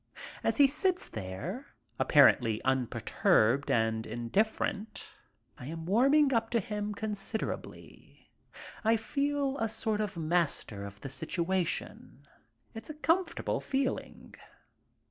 [0.43, 1.67] As he sits there,
[1.99, 5.05] apparently unperturbed and indifferent,
[5.59, 8.31] I am warming up to him considerably.
[8.83, 12.27] I feel a sort of master of the situation.
[12.73, 14.33] It's a comfortable feeling.